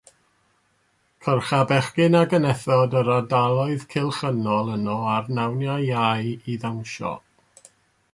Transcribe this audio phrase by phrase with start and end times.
[1.25, 7.13] Cyrcha bechgyn a genethod yr ardaloedd cylchynol yno ar nawniau Iau i ddawnsio.